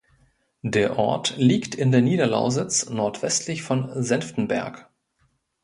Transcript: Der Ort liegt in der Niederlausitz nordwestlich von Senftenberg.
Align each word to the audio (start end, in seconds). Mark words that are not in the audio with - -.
Der 0.63 0.97
Ort 0.97 1.35
liegt 1.37 1.75
in 1.75 1.91
der 1.91 2.01
Niederlausitz 2.01 2.89
nordwestlich 2.89 3.61
von 3.61 3.87
Senftenberg. 4.01 4.89